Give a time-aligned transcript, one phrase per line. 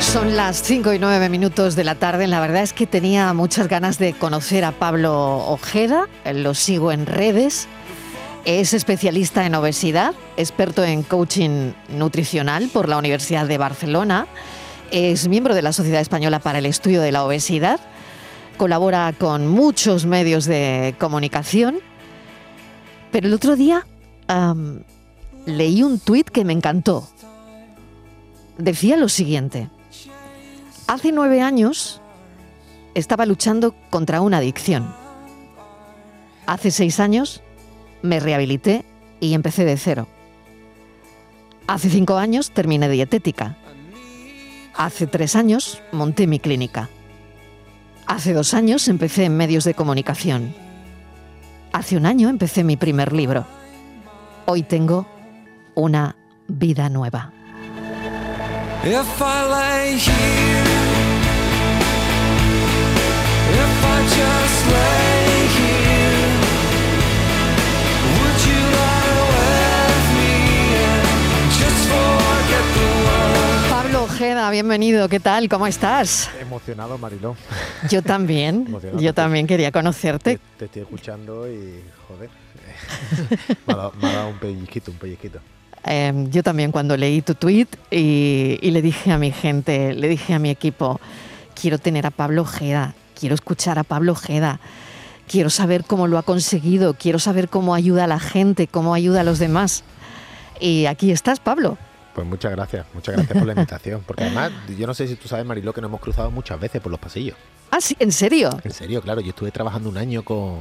[0.00, 2.26] Son las 5 y 9 minutos de la tarde.
[2.26, 6.08] La verdad es que tenía muchas ganas de conocer a Pablo Ojeda.
[6.32, 7.66] Lo sigo en redes.
[8.44, 14.26] Es especialista en obesidad, experto en coaching nutricional por la Universidad de Barcelona.
[14.90, 17.80] Es miembro de la Sociedad Española para el Estudio de la Obesidad.
[18.56, 21.80] Colabora con muchos medios de comunicación.
[23.10, 23.86] Pero el otro día
[25.46, 27.08] leí un tuit que me encantó.
[28.58, 29.68] Decía lo siguiente.
[30.86, 32.00] Hace nueve años
[32.94, 34.94] estaba luchando contra una adicción.
[36.46, 37.42] Hace seis años
[38.02, 38.84] me rehabilité
[39.18, 40.06] y empecé de cero.
[41.66, 43.56] Hace cinco años terminé dietética.
[44.76, 46.90] Hace tres años monté mi clínica.
[48.06, 50.54] Hace dos años empecé en medios de comunicación.
[51.72, 53.46] Hace un año empecé mi primer libro.
[54.46, 55.06] Hoy tengo
[55.74, 56.14] una
[56.46, 57.32] vida nueva.
[74.24, 75.06] Ojeda, bienvenido.
[75.10, 75.50] ¿Qué tal?
[75.50, 76.30] ¿Cómo estás?
[76.40, 77.36] Emocionado, Mariló.
[77.90, 78.66] Yo también.
[78.98, 80.38] Yo también quería conocerte.
[80.38, 82.30] Te, te estoy escuchando y, joder,
[83.66, 85.40] me, ha dado, me ha dado un pellizquito, un pellizquito.
[85.84, 90.08] Eh, yo también cuando leí tu tweet y, y le dije a mi gente, le
[90.08, 91.02] dije a mi equipo,
[91.54, 94.58] quiero tener a Pablo Ojeda, quiero escuchar a Pablo Ojeda,
[95.28, 99.20] quiero saber cómo lo ha conseguido, quiero saber cómo ayuda a la gente, cómo ayuda
[99.20, 99.84] a los demás.
[100.60, 101.76] Y aquí estás, Pablo.
[102.14, 104.02] Pues muchas gracias, muchas gracias por la invitación.
[104.06, 106.80] Porque además, yo no sé si tú sabes, Mariló, que nos hemos cruzado muchas veces
[106.80, 107.36] por los pasillos.
[107.70, 108.50] Ah, sí, ¿en serio?
[108.62, 110.60] En serio, claro, yo estuve trabajando un año con,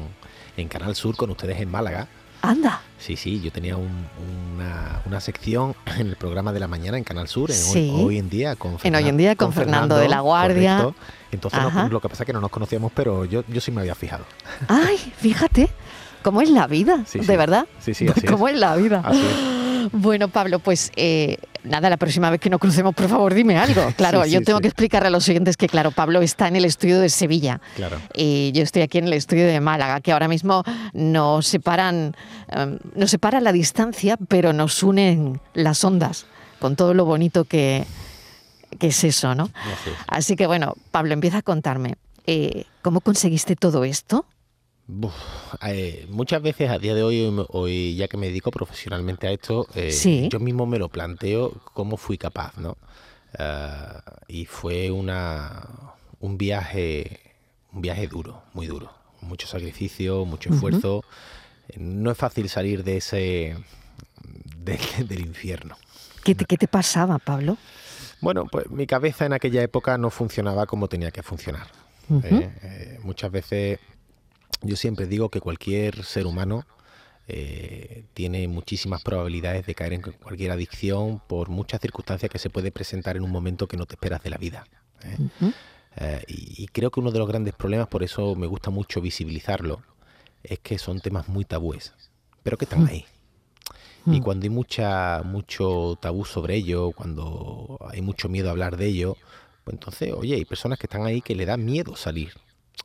[0.58, 2.08] en Canal Sur con ustedes en Málaga.
[2.42, 2.82] Anda.
[2.98, 4.08] Sí, sí, yo tenía un-
[4.56, 7.92] una, una sección en el programa de la mañana en Canal Sur, en Sí.
[7.96, 10.78] hoy, Hoy en día con En Hoy en Día con Fernando de la Guardia.
[10.78, 10.96] correcto.
[11.32, 13.82] Entonces no- lo que pasa es que no nos conocíamos, pero yo, yo sí me
[13.82, 14.26] había fijado.
[14.68, 15.70] Ay, fíjate,
[16.24, 17.36] cómo es la vida, Sí, de sí.
[17.38, 17.66] verdad.
[17.80, 18.56] Sí, sí, así cómo es.
[18.56, 19.02] es la vida.
[19.06, 19.63] Así es.
[19.92, 23.82] Bueno, Pablo, pues eh, nada, la próxima vez que nos crucemos, por favor, dime algo.
[23.98, 24.64] Claro, Sí, yo sí, tengo sí.
[24.64, 27.62] que explicarle a los siguientes que, claro, Pablo está en el estudio de Sevilla.
[27.76, 27.98] Claro.
[28.16, 30.64] Y yo estoy aquí en el estudio de Málaga, que ahora mismo
[30.94, 32.16] nos separan,
[32.50, 36.26] em, nos separa la distancia, pero nos unen las ondas,
[36.60, 37.86] con todo lo bonito que,
[38.80, 39.44] que es eso, ¿no?
[39.54, 39.96] Así es.
[40.08, 41.96] Así que bueno, Pablo, empieza a contarme,
[42.26, 44.26] eh, ¿cómo conseguiste todo esto?
[45.66, 49.68] Eh, muchas veces a día de hoy, hoy, ya que me dedico profesionalmente a esto,
[49.76, 50.30] eh, Sí.
[50.32, 52.78] yo mismo me lo planteo cómo fui capaz, ¿no?
[53.38, 55.68] Ah, y fue una,
[56.20, 57.20] un viaje,
[57.72, 58.92] un viaje duro, muy duro,
[59.22, 61.04] mucho sacrificio, mucho esfuerzo.
[61.70, 63.56] Eh, No es fácil salir de ese
[64.58, 65.76] de- del infierno.
[66.24, 67.58] ¿Qué te, qué te pasaba, Pablo?
[68.22, 71.68] Bueno, pues mi cabeza en aquella época no funcionaba como tenía que funcionar.
[72.24, 73.80] Eh, eh, muchas veces
[74.64, 76.66] Yo siempre digo que cualquier ser humano
[77.28, 82.72] eh, tiene muchísimas probabilidades de caer en cualquier adicción por muchas circunstancias que se puede
[82.72, 84.66] presentar en un momento que no te esperas de la vida.
[85.04, 85.18] ¿eh?
[85.98, 89.00] Eh, y, y creo que uno de los grandes problemas, por eso me gusta mucho
[89.00, 89.82] visibilizarlo,
[90.44, 91.94] es que son temas muy tabúes,
[92.42, 93.06] pero que están ahí.
[94.06, 98.88] Y cuando hay mucha, mucho tabú sobre ello, cuando hay mucho miedo a hablar de
[98.88, 99.16] ello,
[99.64, 102.34] pues entonces, oye, hay personas que están ahí que le da miedo salir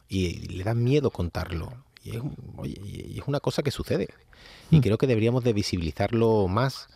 [0.09, 1.73] y le da miedo contarlo.
[2.05, 2.23] Y es,
[2.57, 4.09] oye, y es una cosa que sucede.
[4.71, 6.89] Y creo que deberíamos de visibilizarlo más,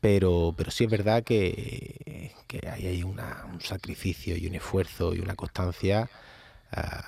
[0.00, 5.14] pero, pero sí es verdad que, que ahí hay una- un sacrificio y un esfuerzo
[5.14, 6.10] y una constancia
[6.74, 7.04] ah,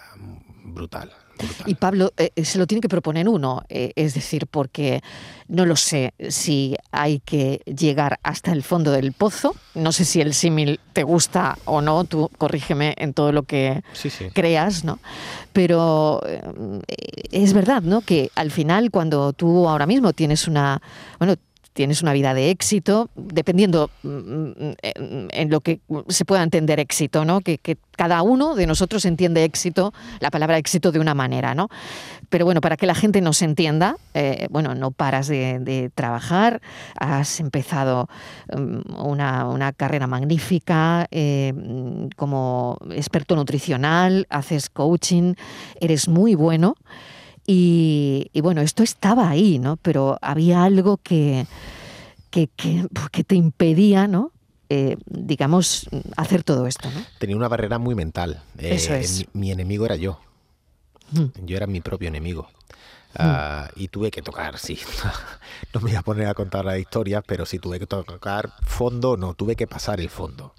[0.64, 1.10] brutal.
[1.38, 1.64] brutal.
[1.66, 5.02] Y Pablo, eh, eh, se lo tiene que proponer uno, eh, es decir, porque
[5.48, 9.54] no lo sé si hay que llegar hasta el fondo del pozo.
[9.74, 13.82] No sé si el símil te gusta o no, tú corrígeme en todo lo que
[13.92, 14.26] Sí, sí.
[14.32, 14.98] creas, ¿no?
[15.52, 16.42] Pero eh,
[17.30, 18.00] es verdad, ¿no?
[18.00, 20.80] Que al final, cuando tú ahora mismo tienes una,
[21.18, 21.34] bueno,
[21.76, 26.80] tienes una vida de éxito, dependiendo mm, mm, en en lo que se pueda entender
[26.80, 27.40] éxito, ¿no?
[27.40, 27.60] Que,
[27.96, 31.70] cada uno de nosotros entiende éxito, la palabra éxito de una manera, ¿no?
[32.28, 36.60] Pero bueno, para que la gente nos entienda, eh, bueno, no paras de, trabajar,
[36.98, 38.10] has empezado
[38.54, 45.32] mm, una, una carrera magnífica eh, mm, como experto nutricional, haces coaching,
[45.80, 46.74] eres muy bueno.
[47.46, 49.76] Y, y bueno, esto estaba ahí, ¿no?
[49.76, 51.46] Pero había algo que,
[52.30, 54.32] que, que- que te impedía, ¿no?
[54.68, 57.00] Eh, digamos, hacer todo esto, ¿no?
[57.18, 58.42] Tenía una barrera muy mental.
[58.58, 59.28] Eh, Eso es.
[59.32, 60.18] Mi, mi enemigo era yo.
[61.12, 61.46] Mm.
[61.46, 62.48] Yo era mi propio enemigo.
[63.18, 64.78] Ah, y tuve que tocar, sí.
[65.72, 69.16] no me voy a poner a contar las historias, pero sí tuve que tocar fondo,
[69.16, 70.52] no, tuve que pasar el fondo.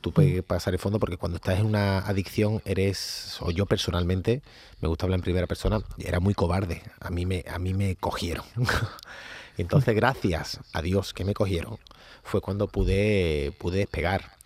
[0.00, 4.42] Tuve que pasar el fondo porque cuando estás en una adicción eres, o yo personalmente,
[4.80, 6.82] me gusta hablar en primera persona, era muy cobarde.
[7.00, 8.44] A mí me, a mí me cogieron.
[9.58, 11.78] Entonces, gracias a Dios que me cogieron,
[12.22, 14.36] fue cuando pude, pude despegar.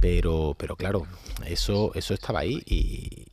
[0.00, 1.06] Pero, pero claro,
[1.46, 3.26] eso, eso estaba ahí y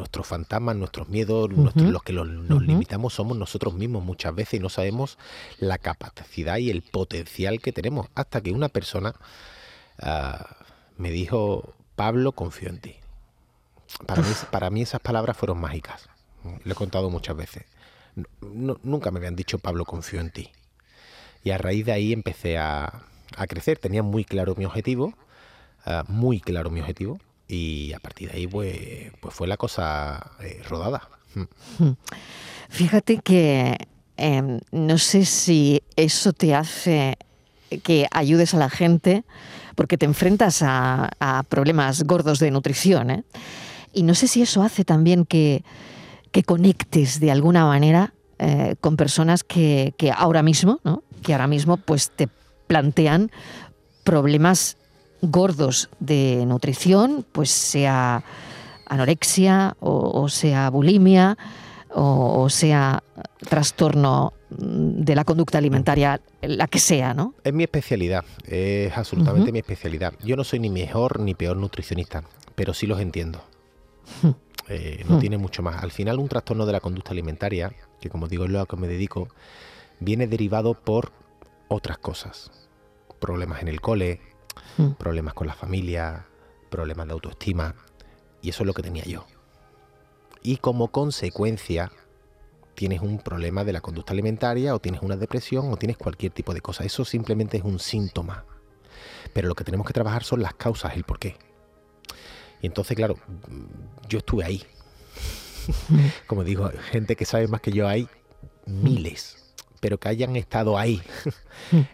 [0.00, 4.54] nuestros fantasmas, nuestros miedos, nuestros- los que los- nos limitamos somos nosotros mismos muchas veces
[4.54, 5.16] y no sabemos
[5.58, 8.08] la capacidad y el potencial que tenemos.
[8.14, 9.14] Hasta que una persona
[10.02, 10.56] ah,
[10.96, 12.96] me dijo, Pablo, confío en ti.
[14.06, 16.08] Para mí, para mí esas palabras fueron mágicas.
[16.64, 17.64] Lo he contado muchas veces.
[18.40, 20.50] No- nunca me habían dicho, Pablo, confío en ti.
[21.44, 23.02] Y a raíz de ahí empecé a,
[23.36, 23.78] a crecer.
[23.78, 25.12] Tenía muy claro mi objetivo,
[25.84, 27.18] ah, muy claro mi objetivo.
[27.50, 31.08] Y a partir de ahí, pues, pues fue la cosa eh, rodada.
[31.34, 31.90] Mm.
[32.68, 33.76] Fíjate que
[34.16, 37.18] em, no sé si eso te hace
[37.82, 39.24] que ayudes a la gente,
[39.74, 43.24] porque te enfrentas a, a problemas gordos de nutrición, ¿eh?
[43.92, 45.64] Y no sé si eso hace también que,
[46.30, 51.02] que conectes de alguna manera eh, con personas que, que ahora mismo, ¿no?
[51.22, 52.28] Que ahora mismo pues te
[52.66, 53.30] plantean
[54.04, 54.76] problemas
[55.22, 58.24] gordos de nutrición, pues sea
[58.86, 61.36] anorexia o, o sea bulimia
[61.94, 63.02] o, o sea
[63.48, 67.34] trastorno de la conducta alimentaria, la que sea, ¿no?
[67.44, 70.14] Es mi especialidad, es absolutamente mi especialidad.
[70.24, 72.24] Yo no soy ni mejor ni peor nutricionista,
[72.54, 73.42] pero sí los entiendo.
[74.68, 75.82] Eh, no tiene mucho más.
[75.82, 78.76] Al final, un trastorno de la conducta alimentaria, que como digo es lo a que
[78.76, 79.28] me dedico,
[79.98, 81.12] viene derivado por
[81.68, 82.50] otras cosas.
[83.20, 84.20] Problemas en el cole,
[84.76, 84.92] Mm.
[84.92, 86.26] problemas con la familia,
[86.70, 87.74] problemas de autoestima.
[88.42, 89.26] Y eso es lo que tenía yo.
[90.42, 91.92] Y como consecuencia,
[92.74, 96.54] tienes un problema de la conducta alimentaria o tienes una depresión o tienes cualquier tipo
[96.54, 96.84] de cosa.
[96.84, 98.44] Eso simplemente es un síntoma.
[99.34, 101.36] Pero lo que tenemos que trabajar son las causas, el porqué.
[102.62, 103.16] Y entonces, claro,
[103.48, 104.64] mm, yo estuve ahí.
[106.26, 108.08] Como digo, gente que sabe más que yo hay
[108.66, 109.49] miles,
[109.80, 111.02] pero que hayan estado ahí.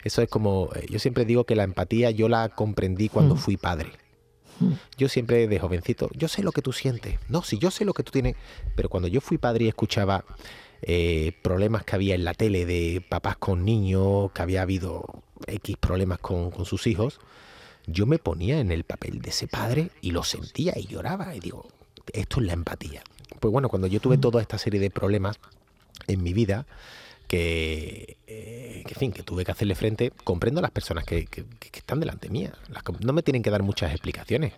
[0.04, 3.56] Eso es como, eh, yo siempre digo que la empatía yo la comprendí cuando fui
[3.56, 3.92] padre.
[4.96, 7.18] Yo siempre de jovencito, yo sé lo que tú sientes.
[7.28, 8.36] No, si yo sé lo que tú tienes,
[8.74, 10.24] pero cuando yo fui padre y escuchaba
[10.82, 15.76] eh, problemas que había en la tele de papás con niños, que había habido X
[15.76, 17.20] problemas con, con sus hijos,
[17.86, 21.40] yo me ponía en el papel de ese padre y lo sentía y lloraba y
[21.40, 21.68] digo,
[22.12, 23.02] esto es la empatía.
[23.40, 25.38] Pues bueno, cuando yo tuve toda esta serie de problemas
[26.06, 26.66] en mi vida,
[27.26, 31.26] que, eh, que, en fin, que tuve que hacerle frente, comprendo a las personas que,
[31.26, 32.52] que- que están delante mía.
[32.68, 34.52] Las no me tienen que dar muchas explicaciones,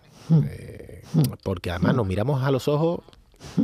[0.45, 1.03] eh,
[1.43, 3.01] porque además nos miramos a los ojos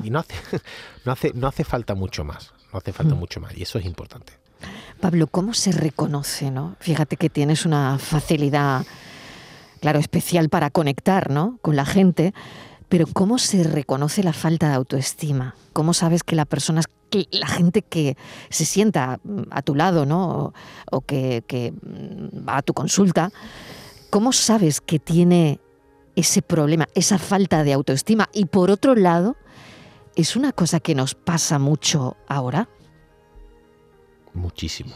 [0.04, 0.34] y no hace,
[1.06, 3.86] no hace, no hace falta mucho más, no hace falta mucho más, y eso es
[3.86, 4.34] importante.
[5.00, 6.76] Pablo, ¿cómo se reconoce, no?
[6.80, 8.86] Fíjate que tienes una facilidad,
[9.82, 11.60] claro, especial para conectar, ¿no?
[11.62, 12.34] Con la gente.
[12.88, 15.56] Pero ¿cómo se reconoce la falta de autoestima?
[15.74, 16.82] ¿Cómo sabes que la persona,
[17.32, 18.18] la gente que
[18.50, 20.30] se sienta mm, a tu lado, ¿no?
[20.30, 20.54] O,
[20.92, 23.32] o que, que, mm, va a tu consulta,
[24.10, 25.60] ¿cómo sabes que tiene
[26.16, 28.30] ese problema, esa falta de autoestima?
[28.34, 29.36] Y por otro lado,
[30.16, 32.70] ¿es una cosa que nos pasa mucho ahora?
[34.34, 34.96] Muchísimo.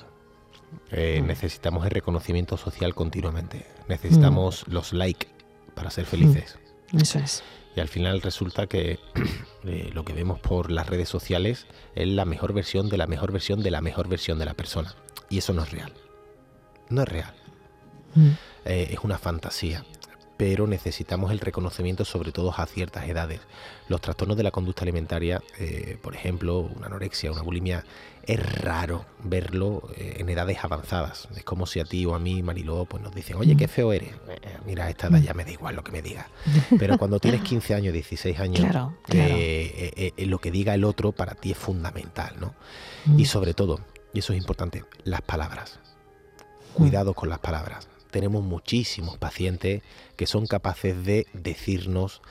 [0.91, 3.65] Eh, necesitamos el reconocimiento social continuamente.
[3.87, 5.27] Necesitamos los likes
[5.73, 6.57] para ser felices.
[6.93, 7.43] Eso es.
[7.75, 8.99] Y al final resulta que
[9.65, 13.31] eh, lo que vemos por las redes sociales es la mejor versión de la mejor
[13.31, 14.95] versión de la mejor versión de la persona.
[15.29, 15.93] Y eso no es real.
[16.89, 17.33] No es real.
[18.15, 18.29] Mm.
[18.65, 19.85] Eh, es una fantasía.
[20.39, 23.41] Pero necesitamos el reconocimiento sobre todo a ciertas edades.
[23.89, 27.83] Los trastornos de la conducta alimentaria, eh, por ejemplo, una anorexia, una bulimia,
[28.23, 31.27] es raro verlo eh, en edades avanzadas.
[31.35, 33.91] Es como si a ti o a mí, Mariló, pues nos dicen, oye, qué feo
[33.91, 34.11] eres.
[34.29, 36.29] Eh, mira, a esta edad ya me da igual lo que me diga.
[36.79, 39.35] Pero cuando tienes 15 años, 16 años, Claro, claro.
[40.19, 42.55] lo que diga el otro para ti es fundamental, ¿no?
[43.07, 43.19] Mm.
[43.19, 43.81] Y sobre todo,
[44.13, 45.81] y eso es importante, las palabras.
[46.73, 47.88] Cuidado con las palabras.
[48.11, 49.81] Tenemos muchísimos pacientes
[50.15, 52.21] que son capaces de decirnos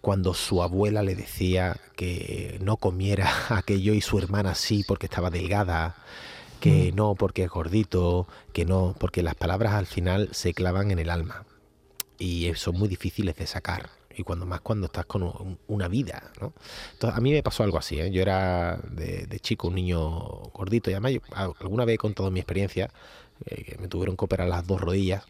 [0.00, 5.30] cuando su abuela le decía que no comiera aquello y su hermana sí porque estaba
[5.30, 5.96] delgada,
[6.60, 10.98] que no porque es gordito, que no, porque las palabras al final se clavan en
[10.98, 11.44] el alma
[12.18, 13.90] y son muy difíciles de sacar.
[14.16, 16.52] Y cuando más cuando estás con un- una vida, ¿no?
[16.92, 18.10] Entonces, a mí me pasó algo así, ¿eh?
[18.10, 20.00] Yo era de, de chico un niño
[20.52, 21.20] gordito y además yo,
[21.60, 22.90] alguna vez he contado mi experiencia,
[23.46, 25.24] eh, que me tuvieron que operar las dos rodillas.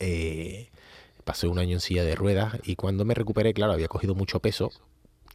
[0.00, 0.68] Eh,
[1.24, 4.40] pasé un año en silla de ruedas y cuando me recuperé, claro, había cogido mucho
[4.40, 4.70] peso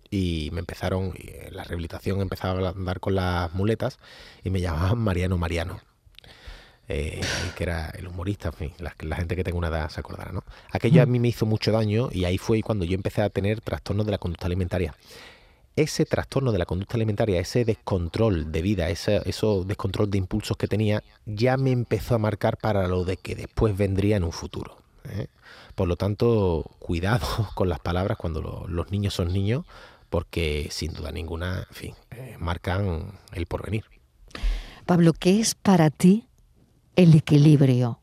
[0.10, 4.00] y me empezaron, en la rehabilitación empezaba a andar con las muletas
[4.44, 5.82] y me llamaban Mariano Mariano.
[6.88, 7.22] eh,
[7.56, 10.32] que era el humorista, en fin, la, la gente que tenga una edad se acordará,
[10.34, 10.44] ¿no?
[10.72, 13.62] Aquello a mí me hizo mucho daño y ahí fue cuando yo empecé a tener
[13.62, 14.94] trastornos de la conducta alimentaria.
[15.76, 20.58] Ese trastorno de la conducta alimentaria, ese descontrol de vida, ese, eso descontrol de impulsos
[20.58, 24.34] que tenía, ya me empezó a marcar para lo de que después vendría en un
[24.34, 24.78] futuro.
[25.06, 25.28] ¿eh?
[25.76, 27.26] Por lo tanto, cuidado
[27.56, 29.66] con las palabras cuando lo- los niños son niños,
[30.10, 33.86] porque sin duda ninguna, en fin, eh, marcan el porvenir.
[34.86, 36.28] Pablo, ¿qué es para ti
[36.98, 38.00] el equilibrio?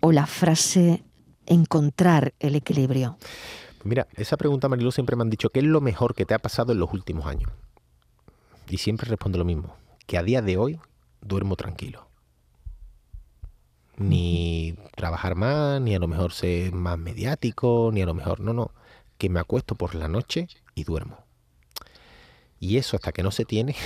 [0.00, 1.02] O la frase
[1.46, 3.18] encontrar el equilibrio.
[3.84, 6.38] Mira, esa pregunta, Marilu, siempre me han dicho, ¿qué es lo mejor que te ha
[6.38, 7.50] pasado en los últimos años?
[8.68, 9.76] Y siempre respondo lo mismo,
[10.06, 10.80] que a día de hoy
[11.20, 12.08] duermo tranquilo.
[13.98, 18.54] Ni trabajar más, ni a lo mejor ser más mediático, ni a lo mejor, no,
[18.54, 18.70] no,
[19.18, 21.18] que me acuesto por la noche y duermo.
[22.58, 23.76] Y eso hasta que no se tiene,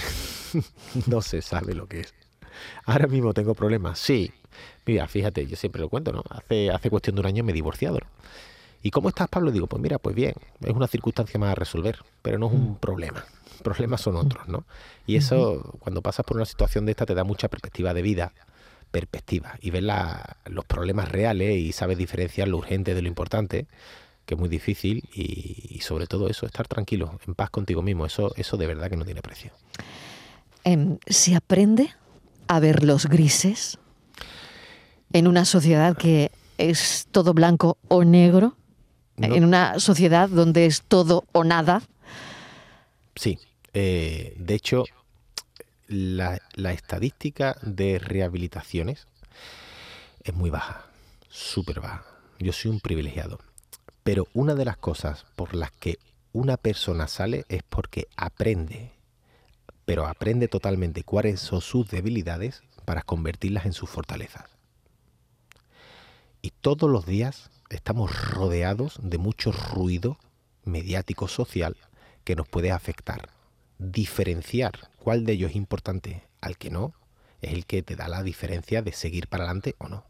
[1.09, 2.15] no se sabe lo que es.
[2.85, 4.33] Ahora mismo tengo problemas, sí.
[4.87, 6.23] Mira, fíjate, yo siempre lo cuento, ¿no?
[6.31, 7.99] Hace, hace cuestión de un año me he divorciado.
[8.83, 9.51] ¿Y cómo estás, Pablo?
[9.51, 12.77] Digo, pues mira, pues bien, es una circunstancia más a resolver, pero no es un
[12.77, 13.25] problema.
[13.63, 14.65] Problemas son otros, ¿no?
[15.07, 18.33] Y eso, cuando pasas por una situación de esta, te da mucha perspectiva de vida,
[18.91, 23.67] perspectiva, y ves la- los problemas reales y sabes diferenciar lo urgente de lo importante,
[24.25, 28.07] que es muy difícil, y, y sobre todo eso, estar tranquilo, en paz contigo mismo,
[28.07, 29.51] eso, eso de verdad que no tiene precio.
[30.65, 31.91] Em, ¿Se aprende
[32.47, 33.79] a ver los grises
[35.13, 38.55] en una sociedad que es todo blanco o negro?
[39.19, 39.35] No.
[39.35, 41.83] En una sociedad donde es todo o nada.
[43.17, 43.39] Sí,
[43.75, 44.85] eh, de hecho,
[45.89, 49.09] la, la estadística de rehabilitaciones
[50.23, 50.87] es muy baja,
[51.29, 52.05] súper baja.
[52.39, 53.39] Yo soy un privilegiado.
[54.05, 55.99] Pero una de las cosas por las que
[56.33, 58.93] una persona sale es porque aprende,
[59.85, 64.45] pero aprende totalmente cuáles son sus debilidades para convertirlas en sus fortalezas.
[66.41, 70.19] Y todos los días estamos rodeados de mucho ruido
[70.65, 71.77] mediático social
[72.25, 73.31] que nos puede afectar.
[73.79, 76.95] Diferenciar cuál de ellos es importante al que no
[77.41, 80.05] es el que te da la diferencia de seguir para adelante o no.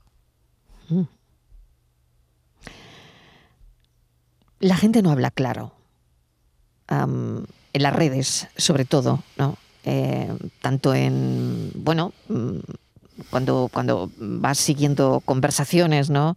[4.61, 5.75] La gente no habla claro.
[6.89, 9.59] En las redes, sobre todo, ¿no?
[9.85, 12.59] Eh, tanto en, bueno, mm,
[13.31, 16.37] cuando, cuando vas siguiendo conversaciones, ¿no?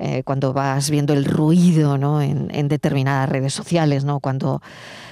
[0.00, 2.22] Eh, cuando vas viendo el ruido, ¿no?
[2.22, 4.20] En, determinadas redes sociales, ¿no?
[4.20, 4.62] Cuando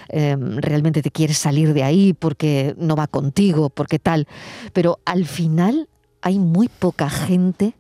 [0.09, 4.29] eh, realmente te quieres salir de ahí porque no va contigo, porque tal.
[4.73, 5.89] Pero al final
[6.23, 7.75] hay muy poca gente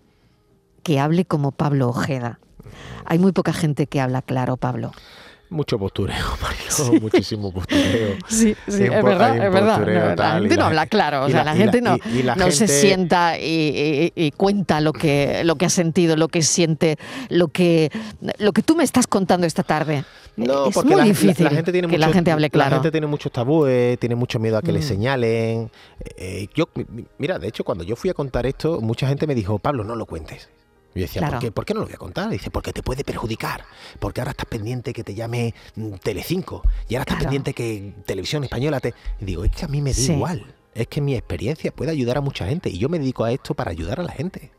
[0.82, 2.40] que hable como Pablo Ojeda.
[3.04, 4.90] Hay muy poca gente que habla claro, Pablo.
[5.48, 6.16] Mucho postureo,
[6.78, 8.16] Mariló, muchísimo postureo.
[8.28, 9.76] Sí, sí, es verdad, es verdad.
[9.76, 11.80] postureo no, la tal, gente no la habla claro, o sea, la- la, la- gente
[11.80, 16.16] no, y- y la no se sienta y, cuenta lo que, lo que ha sentido,
[16.16, 17.90] lo que siente, lo que,
[18.38, 20.04] lo que tú me estás contando esta tarde.
[20.36, 22.50] No, es porque muy la, la- difícil la gente tiene que la mucho- gente hable
[22.50, 22.70] claro.
[22.70, 24.82] La gente tiene muchos tabúes, tiene mucho miedo a que le Mm.
[24.82, 25.70] señalen.
[26.16, 29.26] Eh, yo, mi- mi- mira, de hecho, cuando yo fui a contar esto, mucha gente
[29.26, 30.50] me dijo, Pablo, no lo cuentes.
[30.96, 31.34] Yo decía, Claro.
[31.34, 31.52] ¿por, qué?
[31.52, 32.28] ¿por qué no lo voy a contar?
[32.30, 33.64] Dice, porque te puede perjudicar.
[34.00, 36.62] Porque ahora estás pendiente que te llame mm, Telecinco.
[36.88, 37.22] Y ahora estás Claro.
[37.24, 38.94] pendiente que Televisión Española te...
[39.20, 40.12] Y digo, es que a mí me da Sí.
[40.12, 40.54] igual.
[40.74, 42.68] Es que mi experiencia puede ayudar a mucha gente.
[42.70, 44.50] Y yo me dedico a esto para ayudar a la gente.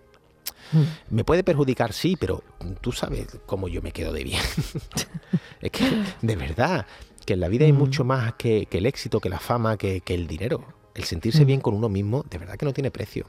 [0.72, 1.16] Mm.
[1.16, 2.44] Me puede perjudicar, sí, pero
[2.82, 4.42] tú sabes cómo yo me quedo de bien.
[5.62, 6.86] es que, de verdad,
[7.26, 7.78] que en la vida hay Mm.
[7.78, 10.64] mucho más que, que el éxito, que la fama, que, que el dinero.
[10.98, 11.48] El sentirse Mm.
[11.48, 13.28] bien con uno mismo, de verdad que no tiene precio.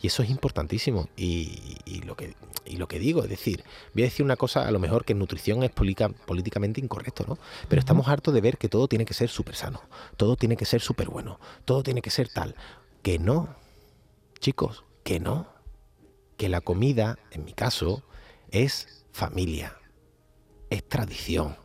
[0.00, 1.08] Y eso es importantísimo.
[1.16, 2.34] Y, y lo que,
[2.66, 5.14] y lo que digo, es decir, voy a decir una cosa, a lo mejor que
[5.14, 7.38] en nutrición es polica- políticamente incorrecto, ¿no?
[7.68, 9.80] Pero estamos hartos de ver que todo tiene que ser súper sano,
[10.18, 12.54] todo tiene que ser súper bueno, todo tiene que ser tal.
[13.02, 13.56] Que no,
[14.38, 15.48] chicos, que no
[16.36, 18.04] que la comida, en mi caso,
[18.52, 19.76] es familia,
[20.70, 21.56] es tradición,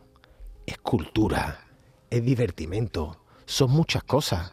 [0.66, 1.68] es cultura,
[2.10, 4.52] es divertimento, son muchas cosas.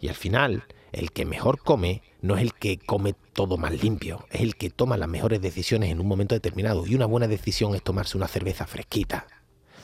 [0.00, 4.26] Y al final, el que mejor come no es el que come todo más limpio,
[4.30, 6.86] es el que toma las mejores decisiones en un momento determinado.
[6.86, 9.26] Y una buena decisión es tomarse una cerveza fresquita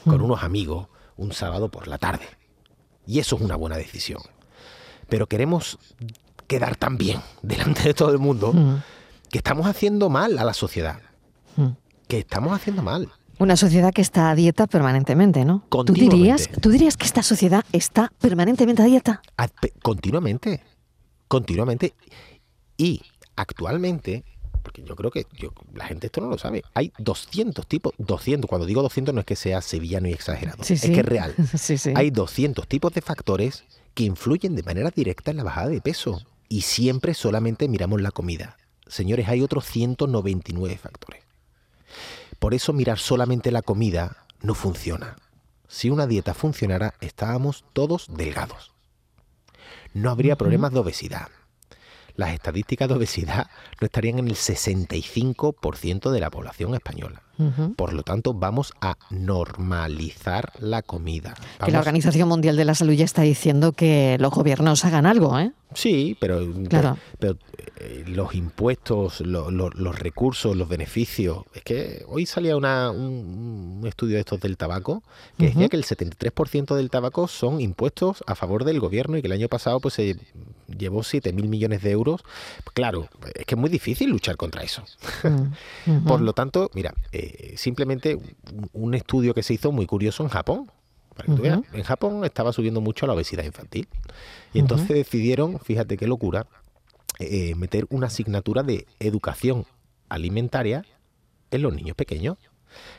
[0.04, 0.24] con Mm.
[0.24, 2.24] unos amigos un sábado por la tarde.
[3.06, 4.20] Y eso es una buena decisión.
[5.08, 5.78] Pero queremos
[6.46, 8.76] quedar tan bien delante de todo el mundo Mm.
[9.30, 11.00] que estamos haciendo mal a la sociedad.
[11.56, 11.68] Mm.
[12.08, 13.08] Que estamos haciendo mal.
[13.42, 15.64] Una sociedad que está a dieta permanentemente, ¿no?
[15.68, 19.20] ¿Tú dirías, ¿Tú dirías que esta sociedad está permanentemente a dieta?
[19.36, 20.62] A- pe- Continuamente.
[21.26, 21.92] Continuamente.
[22.76, 23.02] Y
[23.34, 24.24] actualmente,
[24.62, 28.48] porque yo creo que yo- la gente esto no lo sabe, hay 200 tipos, 200,
[28.48, 31.34] cuando digo 200 no es que sea sevillano y exagerado, Sí, es que es real.
[31.58, 31.76] Sí.
[31.96, 36.22] Hay 200 tipos de factores que influyen de manera directa en la bajada de peso.
[36.48, 38.56] Y siempre solamente miramos la comida.
[38.86, 41.21] Señores, hay otros 199 factores.
[42.42, 45.16] Por eso mirar solamente la comida no funciona.
[45.68, 48.72] Si una dieta funcionara, estábamos todos delgados.
[49.94, 51.28] No habría problemas de obesidad.
[52.16, 53.46] Las estadísticas de obesidad
[53.80, 57.22] no estarían en el 65% de la población española.
[57.76, 61.34] Por lo tanto, vamos a normalizar la comida.
[61.34, 65.06] Que la Vamos- Organización Mundial de la Salud ya está diciendo que los gobiernos hagan
[65.06, 65.52] algo, ¿eh?
[65.74, 66.98] Sí, pero, Claro.
[67.18, 67.38] pero,
[67.78, 71.44] eh, los impuestos, lo- lo- los recursos, los beneficios.
[71.54, 75.02] Es que hoy salía una- un, un estudio de estos del tabaco
[75.38, 79.28] que decía que el 73% del tabaco son impuestos a favor del gobierno y que
[79.28, 80.18] el año pasado pues se
[80.78, 82.22] llevó 7 mil millones de euros.
[82.74, 84.82] Claro, es que es muy difícil luchar contra eso.
[85.86, 86.04] Mm.
[86.06, 87.21] Por lo tanto, mira, eh,
[87.56, 88.18] simplemente
[88.72, 90.70] un, estudio que se hizo muy curioso en Japón.
[91.14, 91.58] Para que tú veas.
[91.58, 91.76] Ujú.
[91.76, 93.86] En Japón estaba subiendo mucho la obesidad infantil.
[94.54, 96.46] Y entonces decidieron, fíjate qué locura,
[97.18, 99.66] eh, meter una asignatura de educación
[100.08, 100.84] alimentaria
[101.50, 102.38] en los niños pequeños.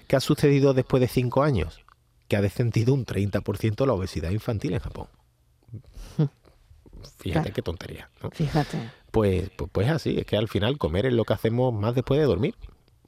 [0.08, 1.84] ¿Qué ha sucedido después de cinco años?
[2.28, 5.08] Que ha descendido un 30% la obesidad infantil en Japón.
[7.18, 7.54] Fíjate Claro.
[7.54, 8.10] qué tontería.
[8.22, 8.30] ¿no?
[8.32, 8.78] Fíjate.
[9.12, 12.20] Pues, pues, pues así, es que al final comer es lo que hacemos más después
[12.20, 12.56] de dormir.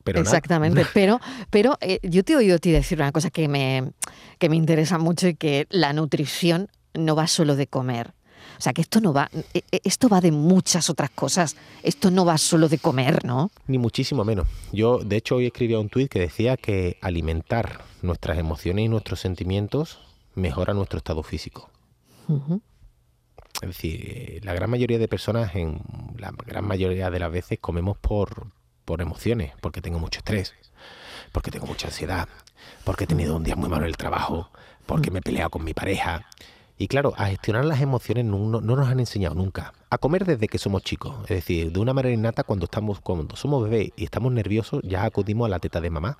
[0.06, 3.50] Pero Exactamente, pero, pero eh, yo te he oído a ti decir una cosa que
[3.50, 3.92] me,
[4.40, 8.14] que me interesa mucho y que la nutrición no va solo de comer.
[8.58, 11.58] O sea, que esto no va, eh, eh, esto va de muchas otras cosas.
[11.82, 13.50] Esto no va solo de comer, ¿no?
[13.66, 14.48] Ni muchísimo menos.
[14.72, 19.20] Yo, de hecho, hoy escribía un tuit que decía que alimentar nuestras emociones y nuestros
[19.20, 20.00] sentimientos
[20.36, 21.72] mejora nuestro estado físico.
[23.62, 25.82] Es decir, la gran mayoría de personas, en
[26.18, 28.52] la gran mayoría de las veces, comemos por,
[28.86, 30.54] por emociones, porque tengo mucho estrés,
[31.32, 32.30] porque tengo mucha ansiedad,
[32.84, 34.50] porque he tenido un día muy malo en el trabajo,
[34.86, 36.26] porque me he peleado con mi pareja.
[36.78, 39.74] Y claro, a gestionar las emociones no, no- no nos han enseñado nunca.
[39.90, 41.16] A comer desde que somos chicos.
[41.24, 45.06] Es decir, de una manera innata, cuando, estamos, cuando somos bebés y estamos nerviosos, ya
[45.06, 46.18] acudimos a la teta de mamá.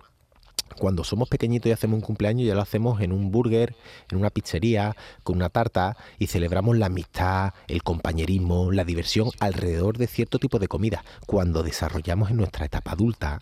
[0.78, 3.76] Cuando somos pequeñitos y hacemos un cumpleaños, ya lo hacemos en un burger,
[4.12, 9.98] en una pizzería, con una tarta y celebramos la amistad, el compañerismo, la diversión alrededor
[9.98, 11.06] de cierto tipo de comida.
[11.28, 13.42] Cuando desarrollamos en nuestra etapa adulta,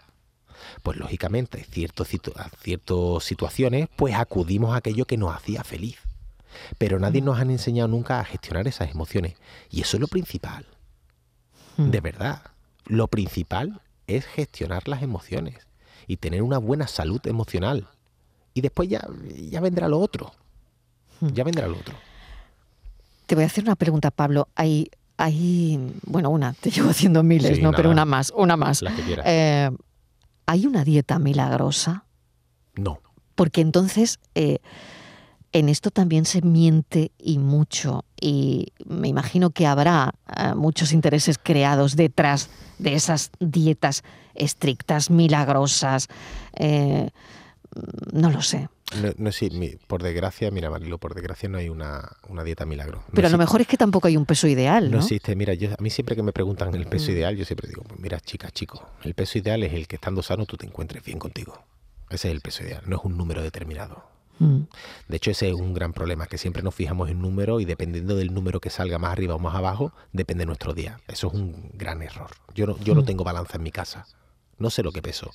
[0.84, 5.98] pues lógicamente, situ- a ciertas situaciones, pues acudimos a aquello que nos hacía feliz.
[6.78, 9.36] Pero nadie nos han enseñado nunca a gestionar esas emociones.
[9.72, 10.68] Y eso es lo principal.
[11.78, 12.44] De verdad.
[12.86, 15.66] Lo principal es gestionar las emociones
[16.08, 17.88] y tener una buena salud emocional.
[18.54, 19.08] Y después ya,
[19.50, 20.32] ya vendrá lo otro.
[21.22, 21.96] Ya vendrá lo otro.
[23.26, 24.50] Te voy a hacer una pregunta, Pablo.
[24.56, 27.72] Hay, hay, bueno, una, te llevo haciendo miles, Sí, ¿no?
[27.72, 28.82] Pero una más, una más.
[28.82, 29.26] Las que quieras.
[29.28, 29.72] Eh,
[30.46, 32.06] ¿Hay una dieta milagrosa?
[32.76, 33.00] No.
[33.36, 34.60] Porque entonces eh,
[35.54, 38.06] en esto también se miente y mucho.
[38.20, 46.08] Y me imagino que habrá eh, muchos intereses creados detrás de esas dietas estrictas, milagrosas.
[46.56, 47.10] eh,
[48.12, 48.70] no lo sé.
[49.02, 52.66] no, no sí, mi- por desgracia, mira, Marilo, por desgracia no hay una, una dieta
[52.68, 53.00] milagro.
[53.08, 55.04] No Pero a lo mejor es que tampoco hay un peso ideal, No ¿no?
[55.04, 57.16] existe, mira, yo, a mí siempre que me preguntan el peso Mm.
[57.16, 60.22] ideal, yo siempre digo, pues mira, chica, chico, el peso ideal es el que estando
[60.22, 61.64] sano tú te encuentres bien contigo.
[62.12, 64.04] Ese es el peso ideal, no es un número determinado.
[64.40, 64.62] Mm.
[65.08, 68.16] De hecho, ese es un gran problema, que siempre nos fijamos en número y dependiendo
[68.16, 71.00] del número que salga más arriba o más abajo, depende nuestro día.
[71.08, 72.32] Eso es un gran error.
[72.56, 73.06] Yo no, yo no Mm.
[73.06, 74.06] tengo balanza en mi casa.
[74.58, 75.32] No sé lo que peso.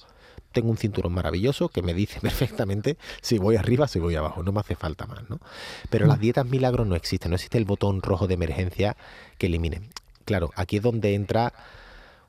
[0.52, 2.20] Tengo un cinturón maravilloso que me dice
[2.66, 4.42] perfectamente si voy arriba o si voy abajo.
[4.42, 5.40] No me hace falta más, ¿no?
[5.90, 7.30] Pero las dietas milagros no existen.
[7.30, 8.96] No existe el botón rojo de emergencia
[9.38, 9.82] que elimine.
[10.24, 11.52] Claro, aquí es donde entra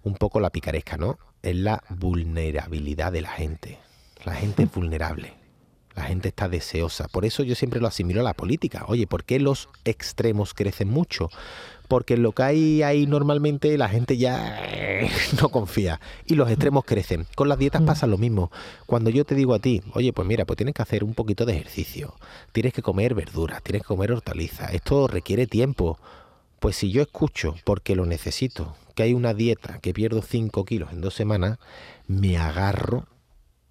[0.04, 1.18] un poco la picaresca, ¿no?
[1.42, 3.80] Es la vulnerabilidad de la gente.
[4.26, 5.34] La gente es vulnerable.
[5.96, 7.08] La gente está deseosa.
[7.08, 8.86] Por eso yo siempre lo asimilo a la política.
[8.88, 11.30] Oye, ¿por qué los extremos crecen mucho?
[11.88, 15.10] Porque en lo que hay ahí normalmente la gente ya eh,
[15.42, 16.00] no confía.
[16.26, 17.26] Y los extremos crecen.
[17.36, 18.52] Con las dietas pasa lo mismo.
[18.86, 21.46] Cuando yo te digo a ti, oye, pues mira, pues tienes que hacer un poquito
[21.46, 22.14] de ejercicio.
[22.52, 24.74] Tienes que comer verduras, tienes que comer hortalizas.
[24.74, 25.98] Esto requiere tiempo.
[26.60, 30.92] Pues si yo escucho, porque lo necesito, que hay una dieta que pierdo 5 kilos
[30.92, 31.58] en dos semanas,
[32.06, 33.08] me agarro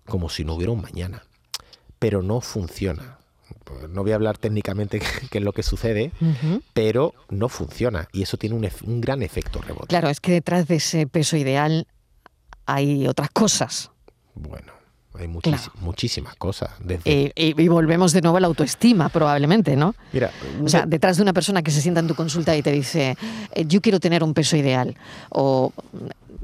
[0.06, 1.22] como si no hubiera un mañana.
[1.98, 3.18] Pero no funciona.
[3.64, 6.12] Pues no voy a hablar técnicamente qué es lo que sucede,
[6.72, 8.08] pero no funciona.
[8.12, 9.88] Y eso tiene un, gran efecto rebote.
[9.88, 11.86] Claro, es que detrás de ese peso ideal
[12.66, 13.90] hay otras cosas.
[14.34, 14.72] Bueno,
[15.14, 15.72] hay muchis- Claro.
[15.80, 16.70] muchísimas cosas.
[16.80, 19.94] Desde, Eh, y, y volvemos de nuevo a la autoestima, probablemente, ¿no?
[20.12, 20.30] mira,
[20.64, 22.72] O sea, una- detrás de una persona que se sienta en tu consulta y te
[22.72, 23.16] dice,
[23.52, 24.96] eh, yo quiero tener un peso ideal.
[25.30, 25.72] O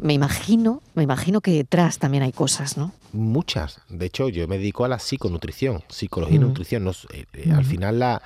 [0.05, 2.93] me imagino, me imagino que detrás también hay cosas, ¿no?
[3.12, 3.81] Muchas.
[3.88, 6.49] De hecho, yo me dedico a la psiconutrición, psicología y Ujú.
[6.49, 6.85] nutrición.
[6.85, 7.71] No eh, eh, Al Ujú.
[7.71, 8.23] final, la,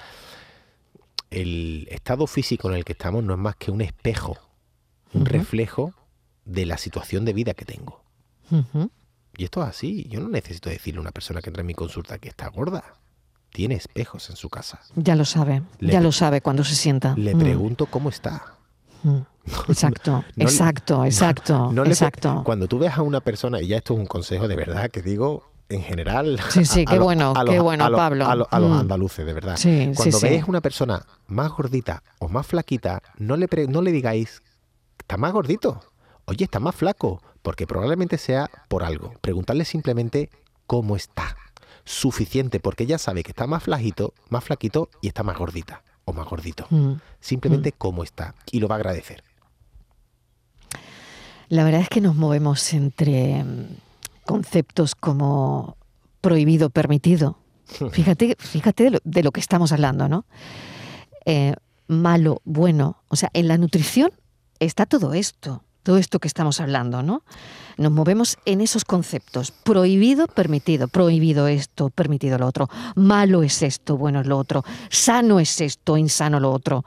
[1.30, 4.36] el estado físico en el que estamos no es más que un espejo,
[5.12, 5.94] un reflejo
[6.44, 8.02] de la situación de vida que tengo.
[9.36, 10.06] Y esto es así.
[10.08, 12.82] Yo no necesito decirle a una persona que entra en mi consulta que está gorda.
[13.52, 14.80] Tiene espejos en su casa.
[14.96, 17.14] Ya lo sabe, Le- ya lo sabe cuando se sienta.
[17.16, 18.42] Le Mm, pregunto cómo está.
[19.68, 19.70] mm.
[19.72, 22.42] Exacto, no exacto, exacto, No exacto.
[22.44, 25.02] Cuando tú ves a una persona, y ya esto es un consejo de verdad que
[25.02, 26.40] digo en general.
[26.50, 28.26] Sí, sí, a- qué bueno, los- qué bueno, a los- Pablo.
[28.26, 28.80] A, los- a los Mm.
[28.80, 29.56] andaluces, de verdad.
[29.56, 30.26] Sí, Cuando sí.
[30.26, 34.42] veis una persona más gordita o más flaquita, no le, pre- no le digáis,
[34.98, 35.80] está más gordito.
[36.26, 37.22] Oye, está más flaco.
[37.42, 39.14] Porque probablemente sea por algo.
[39.20, 40.28] Preguntarle simplemente
[40.66, 41.36] cómo está.
[41.84, 46.12] Suficiente, porque ella sabe que está más flajito, más flaquito y está más gordita o
[46.12, 46.66] más gordito.
[46.68, 46.94] Mm.
[47.20, 48.34] Simplemente cómo está.
[48.50, 49.22] Y lo va a agradecer.
[51.48, 53.66] La verdad es que nos movemos entre mm,
[54.24, 55.76] conceptos como
[56.20, 57.38] prohibido, permitido.
[57.92, 60.24] Fíjate, fíjate de lo, de lo que estamos hablando, ¿no?
[61.26, 61.54] Eh,
[61.86, 63.02] malo, bueno.
[63.08, 64.10] O sea, en la nutrición
[64.58, 67.22] está todo esto, todo esto que estamos hablando, ¿no?
[67.76, 69.50] Nos movemos en esos conceptos.
[69.50, 70.88] Prohibido, permitido.
[70.88, 72.68] Prohibido esto, permitido lo otro.
[72.94, 74.64] Malo es esto, bueno es lo otro.
[74.90, 76.84] Sano es esto, insano lo otro.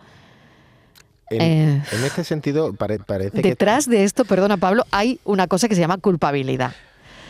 [1.32, 5.48] En, Eh, en este sentido, pare- parece que Detrás de esto, perdona Pablo, hay una
[5.48, 6.74] cosa que se llama culpabilidad.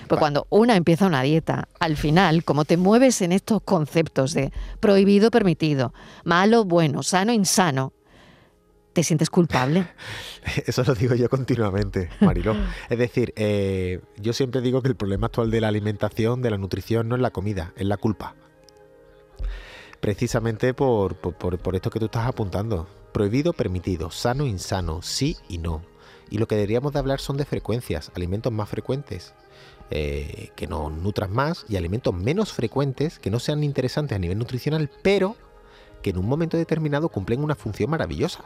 [0.08, 4.52] Pues cuando una empieza una dieta, al final, como te mueves en estos conceptos de
[4.82, 5.94] prohibido, permitido,
[6.26, 7.94] malo, bueno, sano, insano,
[8.92, 9.88] te sientes culpable.
[10.66, 12.56] Eso lo digo yo continuamente, Mariló.
[12.90, 16.58] Es decir, eh, yo siempre digo que el problema actual de la alimentación, de la
[16.58, 18.36] nutrición, no es la comida, es la culpa.
[20.02, 22.88] Precisamente por, por- por esto que tú estás apuntando.
[23.12, 25.82] Prohibido, permitido, sano, insano, sí y no.
[26.30, 29.34] Y lo que deberíamos de hablar son de frecuencias, alimentos más frecuentes
[29.90, 34.38] eh, que nos nutran más y alimentos menos frecuentes que no sean interesantes a nivel
[34.38, 35.36] nutricional, pero
[36.02, 38.46] que en un momento determinado cumplen una función maravillosa.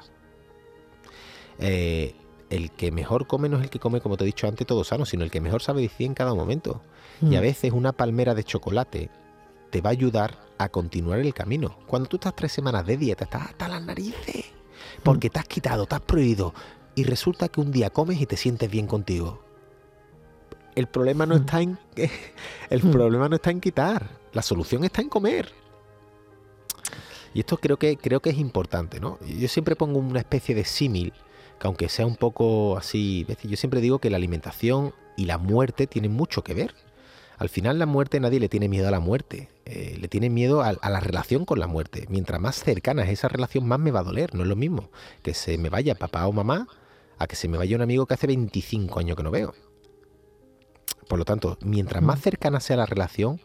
[1.60, 2.15] Eh,
[2.49, 4.84] el que mejor come no es el que come, como te he dicho antes, todo
[4.84, 6.82] sano, sino el que mejor sabe decir en cada momento.
[7.21, 7.43] Y a Mm.
[7.43, 9.10] veces una palmera de chocolate
[9.69, 11.78] te va a ayudar a continuar el camino.
[11.88, 14.46] Cuando tú estás tres semanas de dieta, estás hasta las narices.
[15.04, 16.54] Porque te has quitado, te has prohibido.
[16.96, 19.41] Y resulta que un día comes y te sientes bien contigo.
[20.76, 21.39] El problema no Mm.
[21.39, 21.78] está en.
[22.70, 22.91] El Mm.
[22.91, 24.10] problema no está en quitar.
[24.34, 25.52] La solución está en comer.
[27.34, 29.20] Y esto creo que, creo que es importante, ¿no?
[29.26, 31.12] Yo siempre pongo una especie de símil,
[31.60, 35.86] que aunque sea un poco así, yo siempre digo que la alimentación y la muerte
[35.88, 36.74] tienen mucho que ver.
[37.38, 40.62] Al final la muerte, nadie le tiene miedo a la muerte, eh, le tiene miedo
[40.62, 42.06] a, a la relación con la muerte.
[42.10, 44.34] Mientras más cercana es esa relación, más me va a doler.
[44.34, 44.89] No es lo mismo
[45.21, 46.67] que se me vaya papá o mamá
[47.17, 49.54] a que se me vaya un amigo que hace 25 años que no veo.
[51.08, 53.39] Por lo tanto, mientras más cercana sea la relación,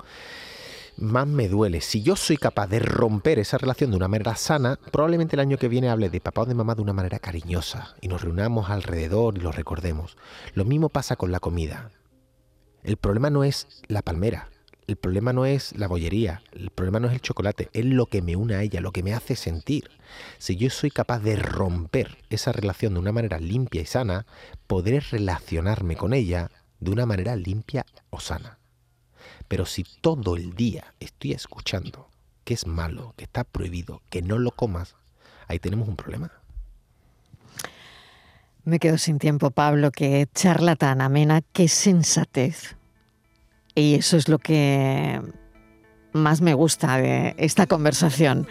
[0.97, 1.81] más me duele.
[1.81, 5.59] Si yo soy capaz de romper esa relación de una manera sana, probablemente el año
[5.59, 8.71] que viene hable de papá o de mamá de una manera cariñosa y nos reunamos
[8.71, 10.17] alrededor y los recordemos.
[10.55, 11.91] Lo mismo pasa con la comida.
[12.83, 14.49] El problema no es la palmera.
[14.87, 18.23] el problema no es la bollería, el problema no es el chocolate, es lo que
[18.23, 19.89] me une a ella, lo que me hace sentir.
[20.39, 24.27] Si yo soy capaz de romper esa relación de una manera limpia y sana,
[24.67, 28.59] podré relacionarme con ella de una manera limpia o sana.
[29.47, 32.09] Pero si todo el día estoy escuchando
[32.45, 34.97] que es malo, que está prohibido, que no lo comas,
[35.47, 36.40] ahí tenemos un problema.
[38.65, 42.77] Me quedo sin tiempo, Pablo, que charla tan amena, qué sensatez.
[43.75, 45.21] Y eso es lo que
[46.13, 48.47] más me gusta de esta conversación.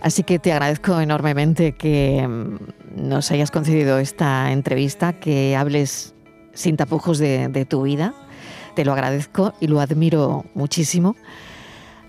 [0.00, 6.14] Así que te agradezco enormemente que mm, nos hayas concedido esta entrevista, que hables
[6.54, 8.14] sin tapujos de, de tu vida.
[8.76, 11.16] Te lo agradezco y lo admiro muchísimo.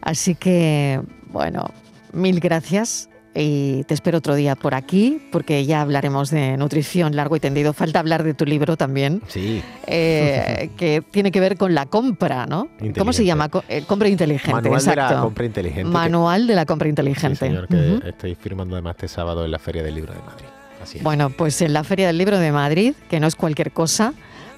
[0.02, 1.02] Así que,
[1.32, 1.72] bueno,
[2.14, 7.36] mil gracias y te espero otro día por aquí, porque ya hablaremos de nutrición largo
[7.36, 7.72] y tendido.
[7.74, 9.62] Falta hablar de tu libro también, Sí.
[9.88, 12.68] eh, que tiene que ver con la compra, ¿no?
[12.98, 13.50] ¿Cómo se llama?
[13.70, 15.84] Eh, compra inteligente, Manual de la compra inteligente.
[15.84, 17.36] que- Manual de la compra Sí, inteligente.
[17.48, 18.08] señor, que Ujú.
[18.08, 20.46] estoy firmando además este sábado en la Feria del Libro de Madrid.
[20.84, 21.04] Así es.
[21.04, 24.14] Bueno, pues en la Feria del Libro de Madrid, que no es cualquier cosa,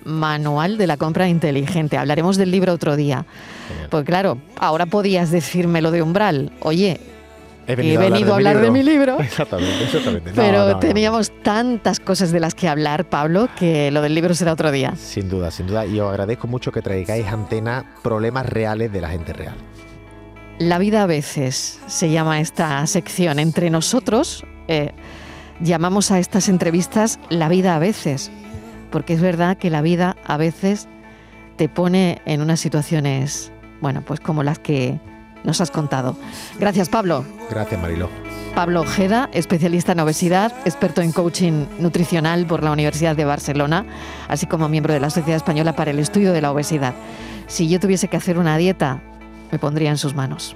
[0.05, 1.97] Manual de la compra inteligente.
[1.97, 3.25] Hablaremos del libro otro día.
[3.69, 3.87] Genial.
[3.89, 6.51] Pues claro, ahora podías decirme lo de umbral.
[6.59, 6.99] Oye,
[7.67, 9.19] He he venido a hablar de mi libro.
[9.21, 10.29] Exactamente, exactamente.
[10.31, 10.79] No, Pero no, no, no.
[10.79, 14.93] teníamos tantas cosas de las que hablar, Pablo, que lo del libro será otro día.
[14.97, 15.85] Sin duda, sin duda.
[15.85, 19.55] Y os agradezco mucho que traigáis antena problemas reales de la gente real.
[20.59, 23.39] La vida a veces se llama esta sección.
[23.39, 24.91] Entre nosotros eh,
[25.61, 28.29] llamamos a estas entrevistas la vida a veces,
[28.91, 30.87] porque es verdad que la vida a veces
[31.55, 34.99] te pone en unas situaciones, bueno, pues como las que
[35.43, 36.15] nos has contado.
[36.59, 37.25] Gracias, Pablo.
[37.49, 38.09] Gracias, Mariló.
[38.55, 43.85] Pablo Ojeda, especialista en obesidad, experto en coaching nutricional por la Universidad de Barcelona,
[44.27, 46.93] así como miembro de la Sociedad Española para el Estudio de la Obesidad.
[47.47, 49.01] Si yo tuviese que hacer una dieta,
[49.51, 50.55] me pondría en sus manos.